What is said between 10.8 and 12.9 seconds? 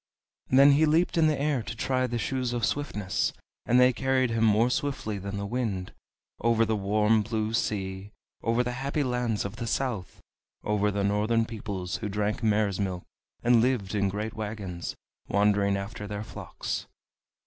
the northern peoples who drank mare's